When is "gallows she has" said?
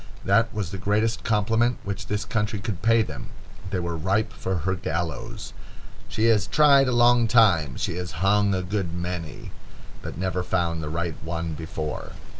4.73-6.47